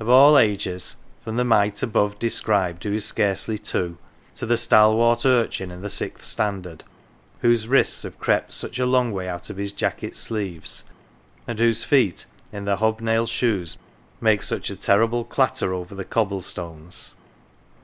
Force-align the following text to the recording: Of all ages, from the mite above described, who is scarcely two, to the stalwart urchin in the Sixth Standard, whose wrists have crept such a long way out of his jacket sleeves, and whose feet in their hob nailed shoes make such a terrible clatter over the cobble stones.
Of 0.00 0.08
all 0.08 0.36
ages, 0.40 0.96
from 1.22 1.36
the 1.36 1.44
mite 1.44 1.84
above 1.84 2.18
described, 2.18 2.82
who 2.82 2.94
is 2.94 3.04
scarcely 3.04 3.58
two, 3.58 3.96
to 4.34 4.44
the 4.44 4.56
stalwart 4.56 5.24
urchin 5.24 5.70
in 5.70 5.82
the 5.82 5.88
Sixth 5.88 6.24
Standard, 6.24 6.82
whose 7.42 7.68
wrists 7.68 8.02
have 8.02 8.18
crept 8.18 8.52
such 8.52 8.80
a 8.80 8.86
long 8.86 9.12
way 9.12 9.28
out 9.28 9.50
of 9.50 9.58
his 9.58 9.70
jacket 9.70 10.16
sleeves, 10.16 10.82
and 11.46 11.60
whose 11.60 11.84
feet 11.84 12.26
in 12.52 12.64
their 12.64 12.74
hob 12.74 13.00
nailed 13.00 13.28
shoes 13.28 13.78
make 14.20 14.42
such 14.42 14.68
a 14.68 14.74
terrible 14.74 15.22
clatter 15.24 15.72
over 15.72 15.94
the 15.94 16.04
cobble 16.04 16.42
stones. 16.42 17.14